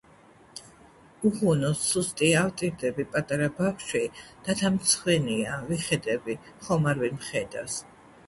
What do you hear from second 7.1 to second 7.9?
მხედავს